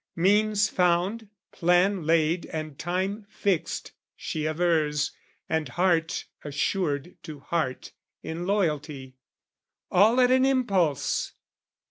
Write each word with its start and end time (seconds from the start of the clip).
Means 0.15 0.67
found, 0.67 1.29
plan 1.51 2.07
laid 2.07 2.47
and 2.47 2.79
time 2.79 3.27
fixed, 3.29 3.91
she 4.15 4.47
avers, 4.47 5.11
And 5.47 5.69
heart 5.69 6.25
assured 6.43 7.17
to 7.21 7.41
heart 7.41 7.91
in 8.23 8.47
loyalty, 8.47 9.17
All 9.91 10.19
at 10.19 10.31
an 10.31 10.43
impulse! 10.43 11.33